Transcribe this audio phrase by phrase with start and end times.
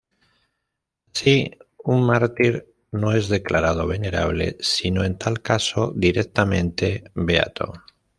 [1.13, 1.51] Así,
[1.83, 7.71] un mártir no es declarado Venerable, sino, en tal caso, directamente beato.